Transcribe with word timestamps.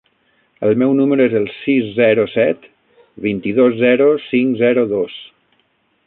El 0.67 0.71
meu 0.83 0.93
número 0.99 1.25
es 1.25 1.33
el 1.39 1.43
sis, 1.57 1.91
zero, 1.99 2.25
set, 2.37 2.65
vint-i-dos, 3.29 3.77
zero, 3.85 4.11
cinc, 4.31 4.57
zero, 4.63 4.87
dos. 4.99 5.19